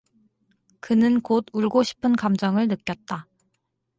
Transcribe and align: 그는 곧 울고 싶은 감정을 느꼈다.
그는 0.79 1.21
곧 1.21 1.45
울고 1.53 1.83
싶은 1.83 2.15
감정을 2.15 2.67
느꼈다. 2.69 3.27